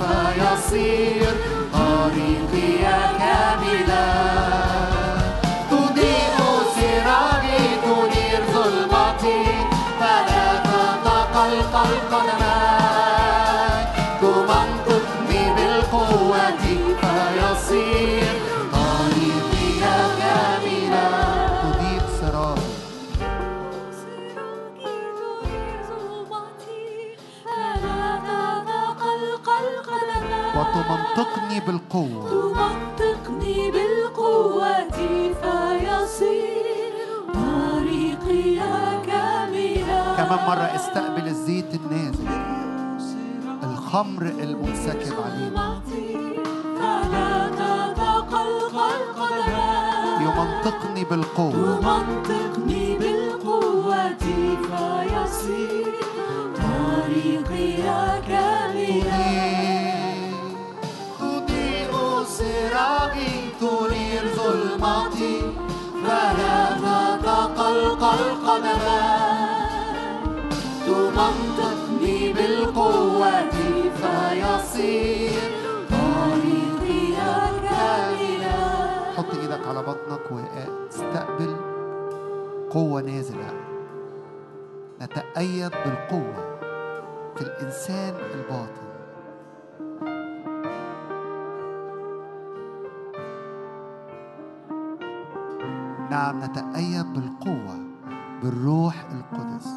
[0.01, 1.35] فيصير
[1.72, 2.79] طريقي
[3.18, 4.14] كاملا
[10.01, 11.55] فلا تتقلقل
[12.12, 13.85] قدماي
[14.20, 16.61] تمنطقني بالقوة
[17.01, 18.24] فيصير
[30.95, 32.30] وتمنطقني بالقوة.
[32.30, 34.90] تمنطقني بالقوة
[35.42, 36.95] فيصير
[37.34, 38.57] طريقي
[39.07, 40.14] كاملا.
[40.16, 42.28] كمان مرة استقبل الزيت النازل
[43.62, 45.82] الخمر المنسكب علينا
[50.20, 51.80] يمنطقني بالقوة.
[51.80, 55.95] تمنطقني بالقوة فيصير
[56.57, 57.76] طريقي
[58.28, 59.64] كاملا.
[64.37, 65.41] ظلمتي
[66.05, 69.55] فلا تتقلقل قدماي
[70.87, 73.51] تمنطقني بالقوة
[73.97, 75.41] فيصير
[75.91, 77.05] طريقي
[77.62, 78.61] كاملا
[79.16, 81.57] حط إيدك على بطنك واستقبل
[82.71, 83.53] قوة نازلة.
[85.03, 86.59] نتأيد بالقوة
[87.37, 88.84] في الإنسان الباطن.
[96.11, 97.76] نعم نتأيد بالقوة
[98.43, 99.68] بالروح القدس.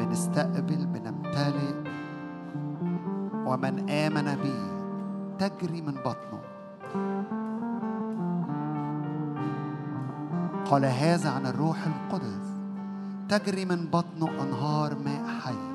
[0.00, 1.74] بنستقبل بنمتلئ
[3.46, 4.60] ومن آمن به
[5.38, 6.40] تجري من بطنه.
[10.70, 12.46] قال هذا عن الروح القدس.
[13.28, 15.69] تجري من بطنه أنهار ماء حي.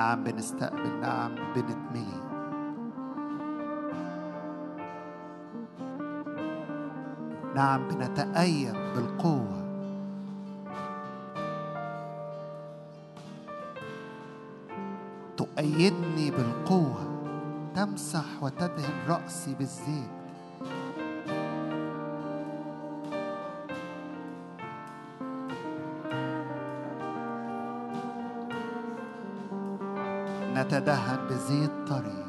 [0.00, 2.06] نعم بنستقبل نعم بنتملي.
[7.54, 9.60] نعم بنتأيد بالقوة.
[15.36, 17.04] تؤيدني بالقوة.
[17.74, 20.19] تمسح وتدهن رأسي بالزيت.
[30.60, 32.24] نتدهن بزيت طري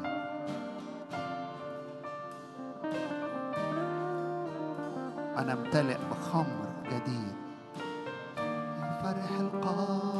[5.36, 7.36] ونمتلئ بخمر جديد.
[9.02, 10.11] فرح القاع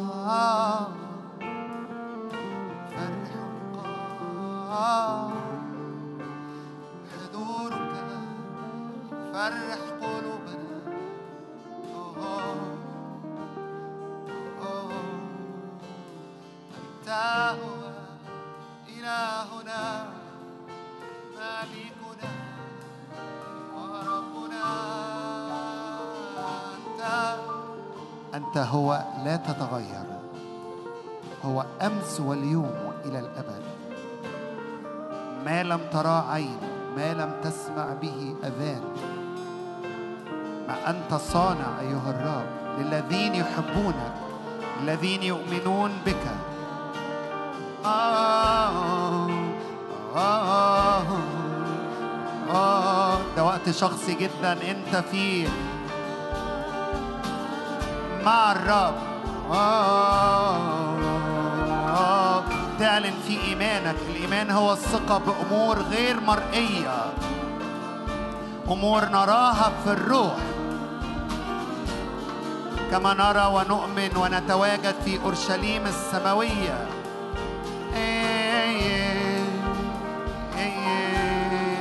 [28.35, 30.05] أنت هو لا تتغير
[31.45, 33.63] هو أمس واليوم وإلى الأبد
[35.45, 36.59] ما لم ترى عين
[36.97, 38.83] ما لم تسمع به أذان
[40.69, 44.13] ما أنت صانع أيها الرب للذين يحبونك
[44.81, 46.27] الذين يؤمنون بك
[47.85, 49.29] آه
[50.17, 51.03] آه
[52.55, 55.49] آه ده وقت شخصي جدا أنت فيه
[58.25, 58.95] مع الرب
[59.53, 60.93] آه
[62.79, 63.97] تعلن في إيمانك.
[64.11, 67.13] الإيمان هو الثقة بأمور غير مرئية.
[68.69, 70.37] أمور نراها في الروح.
[72.91, 76.87] كما نرى ونؤمن ونتواجد في أورشليم السماوية.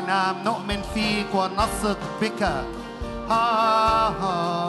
[0.08, 2.42] نعم نؤمن فيك ونثق بك
[3.32, 4.61] آه آه.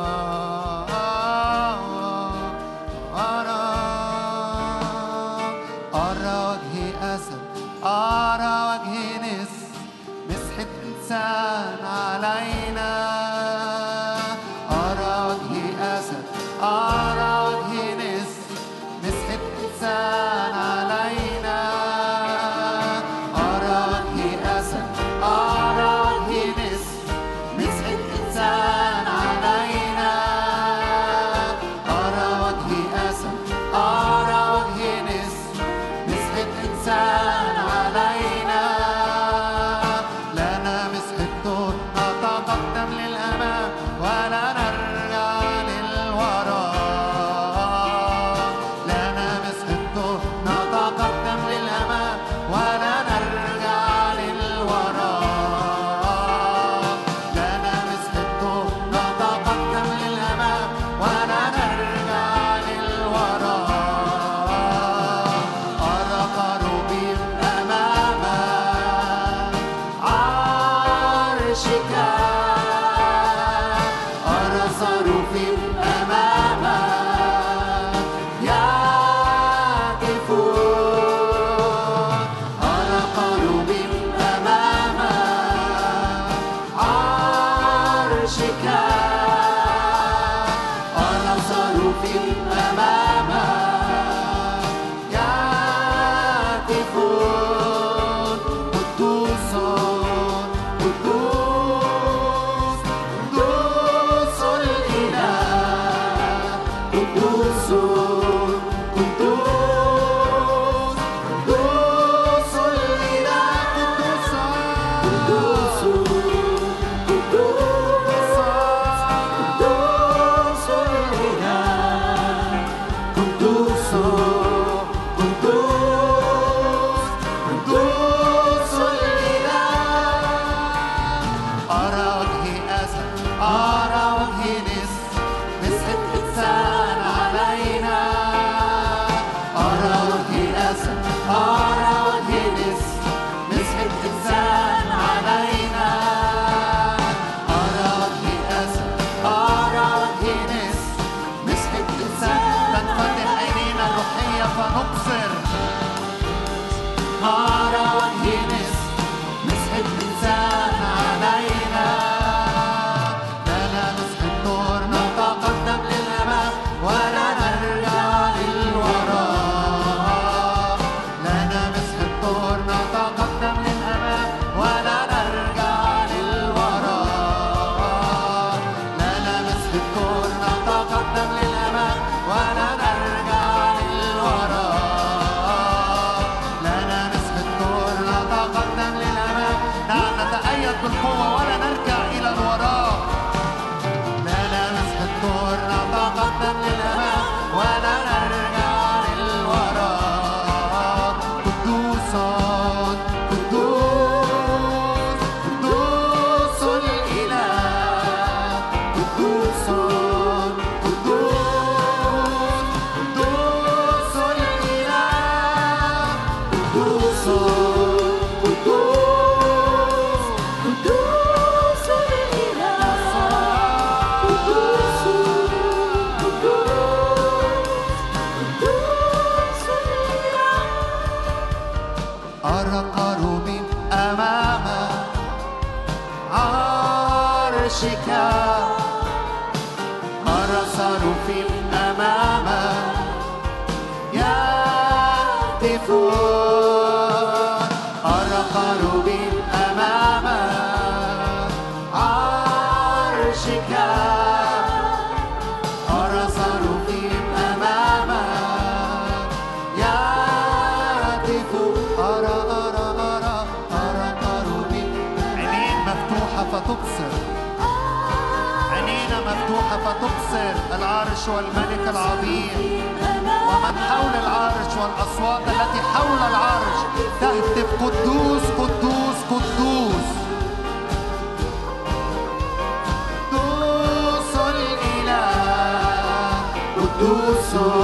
[287.02, 287.81] do sol.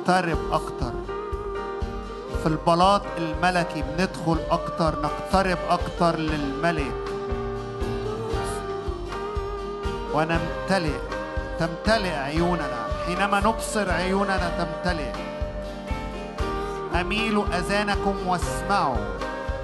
[0.00, 0.92] نقترب أكتر.
[2.42, 6.94] في البلاط الملكي بندخل أكتر نقترب أكتر للملك.
[10.14, 10.98] ونمتلئ
[11.58, 12.88] تمتلئ عيوننا.
[13.06, 15.12] حينما نبصر عيوننا تمتلئ.
[17.00, 19.06] أميلوا أذانكم واسمعوا.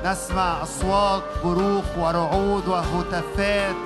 [0.04, 3.76] نسمع أصوات بروق ورعود وهتافات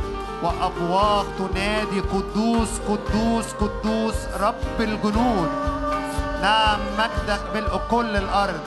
[0.43, 4.15] وأبواق تنادي قدوس قدوس قدوس.
[4.41, 5.70] رب الجنود.
[6.43, 8.61] نعم مجدك ملء كل الأرض.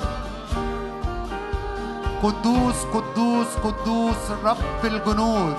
[2.24, 5.56] قدوس قدوس قدوس رب الجنود.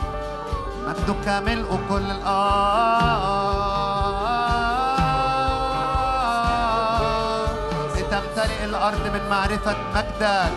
[0.87, 2.35] مجدك ملء كل الأرض.
[7.97, 10.53] لتمتلئ الأرض من معرفة مجدك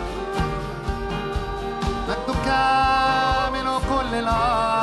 [2.08, 2.48] مجدك
[3.52, 4.77] ملء كل الأرض.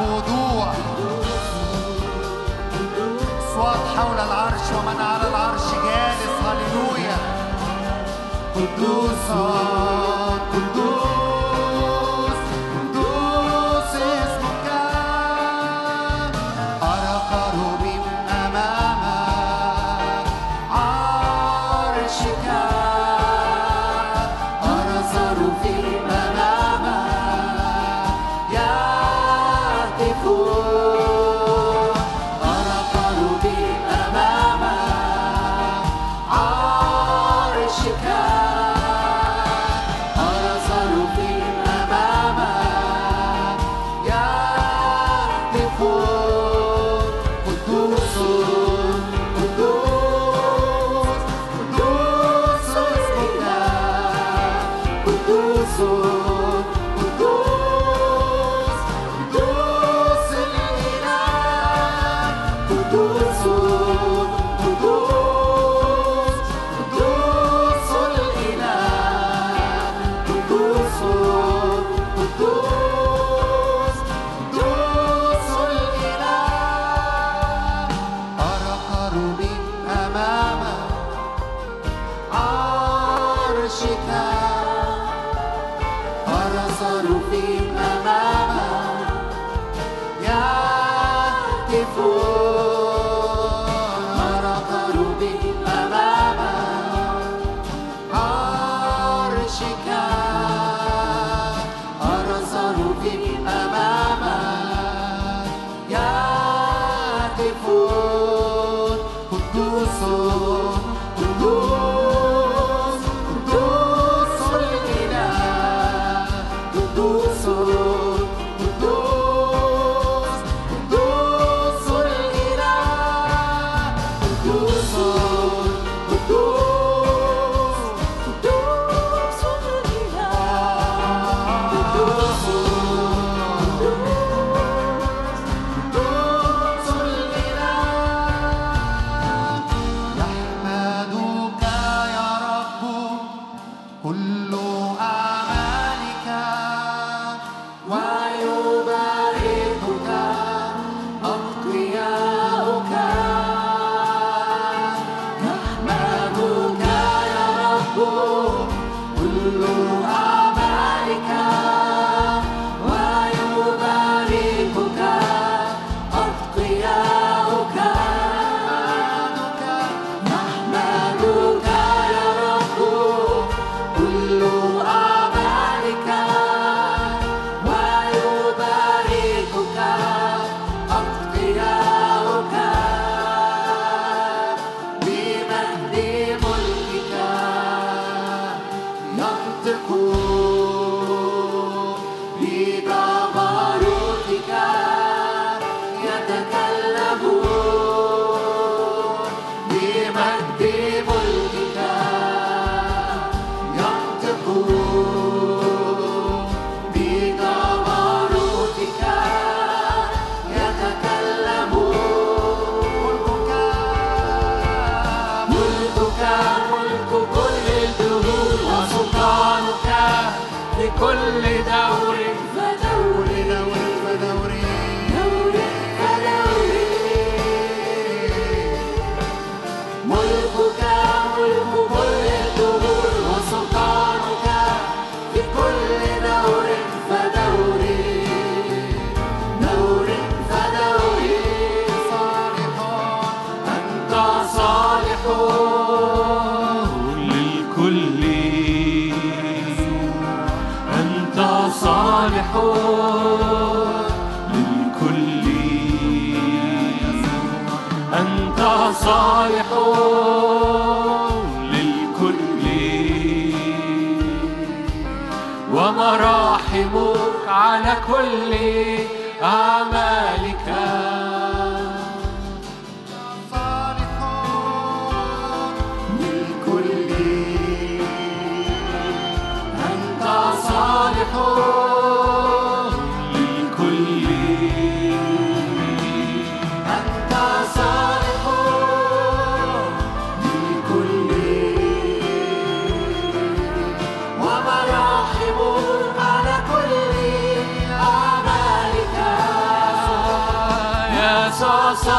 [0.00, 0.72] بوضوح
[3.54, 6.34] صوت حول العرش ومن على العرش جالس.
[6.46, 7.16] هللويا.
[8.54, 9.99] قدوسه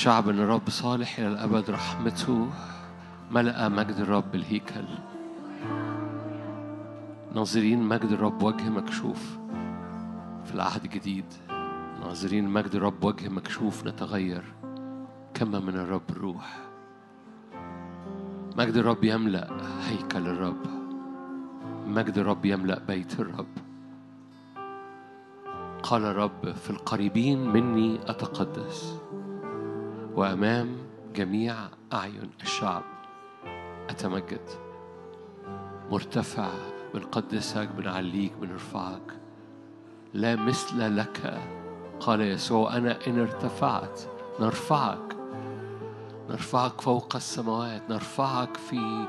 [0.00, 2.48] الشعب ان الرب صالح إلى الأبد رحمته
[3.30, 4.84] ملأ مجد الرب الهيكل
[7.34, 9.38] ناظرين مجد الرب وجه مكشوف
[10.44, 11.24] في العهد الجديد.
[12.00, 14.44] ناظرين مجد الرب وجه مكشوف نتغير
[15.34, 16.58] كما من الرب الروح
[18.56, 19.48] مجد الرب يملأ
[19.88, 20.66] هيكل الرب.
[21.86, 23.54] مجد الرب يملأ بيت الرب.
[25.82, 29.00] قال الرب في القريبين مني أتقدس.
[30.14, 30.76] وأمام
[31.14, 31.54] جميع
[31.92, 32.82] أعين الشعب.
[33.90, 34.48] أتمجد.
[35.90, 36.48] مرتفع
[36.94, 39.12] بنقدسك بنعليك بنرفعك
[40.14, 41.40] لا مثل لك.
[42.00, 44.00] قال يسوع أنا إن ارتفعت
[44.40, 45.16] نرفعك.
[46.30, 49.06] نرفعك فوق السماوات نرفعك في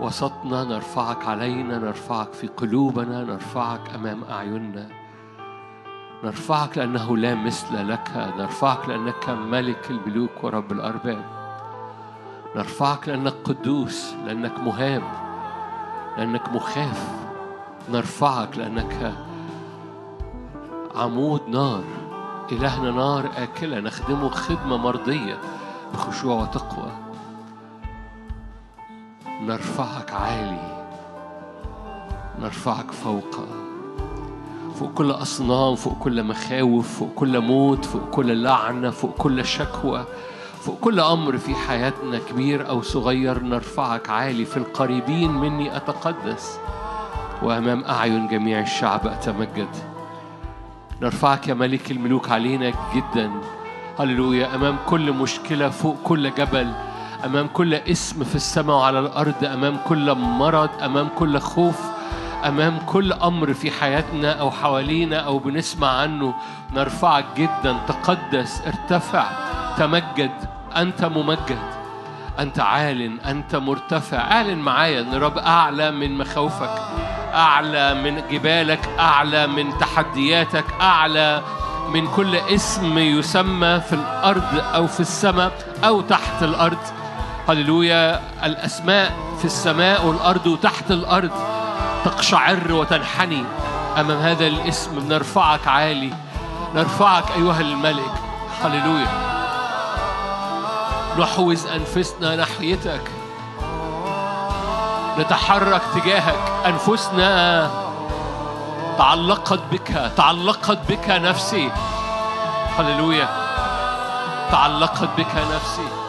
[0.00, 4.97] وسطنا نرفعك علينا نرفعك في قلوبنا نرفعك أمام أعيننا.
[6.24, 11.24] نرفعك لأنه لا مثل لك نرفعك لأنك ملك الملوك ورب الأرباب.
[12.56, 15.02] نرفعك لأنك قدوس لأنك مهاب
[16.16, 17.28] لأنك مخاف.
[17.90, 19.14] نرفعك لأنك
[20.94, 21.84] عمود نار
[22.52, 25.38] إلهنا نار آكلة نخدمه خدمة مرضية
[25.94, 26.92] بخشوع وتقوى.
[29.42, 30.86] نرفعك عالي
[32.40, 33.67] نرفعك فوق.
[34.78, 40.04] فوق كل أصنام فوق كل مخاوف فوق كل موت فوق كل لعنة فوق كل شكوى
[40.60, 44.44] فوق كل أمر في حياتنا كبير أو صغير نرفعك عالي.
[44.44, 46.58] في القريبين مني أتقدس
[47.42, 49.68] وأمام أعين جميع الشعب أتمجد.
[51.02, 53.30] نرفعك يا ملك الملوك علينا جدا.
[53.98, 54.54] هللويا.
[54.54, 56.72] أمام كل مشكلة فوق كل جبل
[57.24, 61.97] أمام كل اسم في السماء وعلى الأرض أمام كل مرض أمام كل خوف
[62.44, 66.34] أمام كل أمر في حياتنا أو حوالينا أو بنسمع عنه
[66.74, 69.24] نرفعك جدا تقدس ارتفع
[69.78, 70.30] تمجد.
[70.76, 71.58] أنت ممجد.
[72.38, 74.18] أنت عال أنت مرتفع.
[74.18, 76.82] أعلن معايا أن الرب أعلى من مخاوفك
[77.34, 81.42] أعلى من جبالك أعلى من تحدياتك أعلى
[81.88, 85.52] من كل اسم يسمى في الأرض أو في السماء
[85.84, 86.78] أو تحت الأرض.
[87.48, 88.20] هللويا.
[88.44, 91.57] الأسماء في السماء والأرض وتحت الأرض.
[92.04, 93.44] تقشعر وتنحني
[94.00, 95.00] أمام هذا الاسم.
[95.00, 96.12] بنرفعك عالي
[96.74, 98.12] نرفعك أيها الملك.
[98.64, 99.28] هللويا.
[101.18, 103.10] نحوز أنفسنا ناحيتك.
[105.18, 106.38] نتحرك تجاهك.
[106.66, 107.70] أنفسنا
[108.98, 111.70] تعلقت بك تعلقت بك نفسي.
[112.78, 113.28] هللويا.
[114.50, 116.07] تعلقت بك نفسي.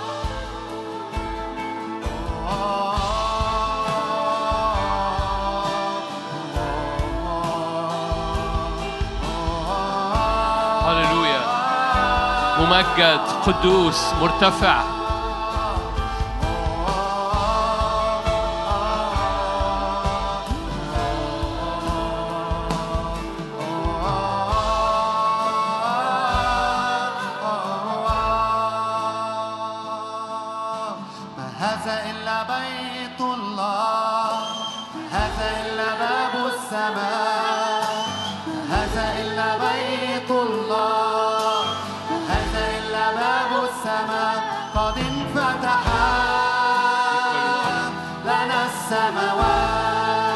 [12.60, 14.99] ممجد قدوس مرتفع.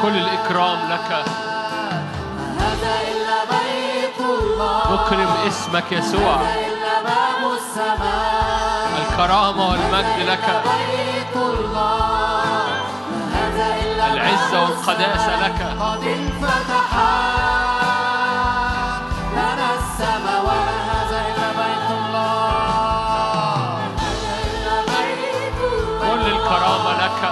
[0.04, 1.10] كل الإكرام لك.
[2.58, 6.34] هذا إلا بيت الله نكرم اسمك يسوع.
[6.40, 10.46] إلا باب السماء الكرامة والمجد لك.
[10.64, 12.44] بيت الله
[13.34, 15.60] هذا إلا العزة والقداسة لك.
[15.80, 16.90] قد انفتح
[19.32, 22.48] لنا الله هذا إلا بيت الله
[26.00, 27.22] كل الكرامة لك.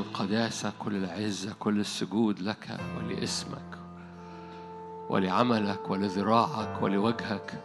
[0.00, 3.78] القداسة كل العزة كل السجود لك ولاسمك
[5.08, 7.60] ولعملك ولذراعك ولوجهك.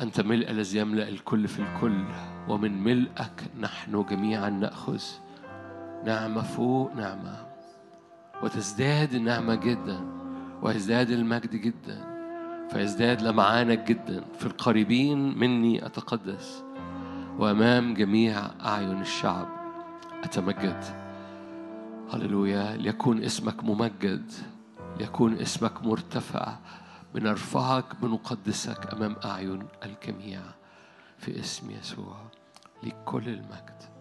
[0.00, 2.04] أنت ملء الذي يملأ الكل في الكل
[2.48, 5.02] ومن ملئك نحن جميعا نأخذ
[6.04, 7.46] نعمة فوق نعمة
[8.42, 10.00] وتزداد النعمة جدا
[10.62, 12.16] ويزداد المجد جدا
[12.70, 14.24] فيزداد لمعانك جدا.
[14.38, 16.62] في القريبين مني أتقدس
[17.38, 19.48] وأمام جميع أعين الشعب
[20.24, 21.05] أتمجد.
[22.12, 24.32] هللويا ليكون اسمك ممجد
[24.98, 26.56] ليكون اسمك مرتفع
[27.14, 30.40] بنرفعك بنقدسك أمام أعين الجميع
[31.18, 32.16] في اسم يسوع
[32.82, 33.95] لكل المجد.